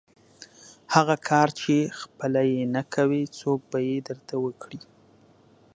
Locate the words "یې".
2.51-2.61, 3.87-3.97